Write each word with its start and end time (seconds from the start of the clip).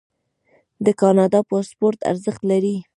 د 0.85 0.87
کاناډا 1.01 1.39
پاسپورت 1.49 1.99
ارزښت 2.11 2.41
لري. 2.51 2.75